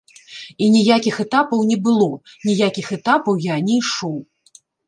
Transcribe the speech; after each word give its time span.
І 0.67 0.69
ніякіх 0.75 1.19
этапаў 1.25 1.61
не 1.73 1.77
было, 1.89 2.09
ніякіх 2.49 2.91
этапаў 3.01 3.41
я 3.53 3.63
не 3.71 3.81
ішоў. 3.83 4.21